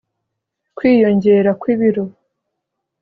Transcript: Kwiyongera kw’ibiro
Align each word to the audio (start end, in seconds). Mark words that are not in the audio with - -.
Kwiyongera 0.77 1.51
kw’ibiro 1.59 2.03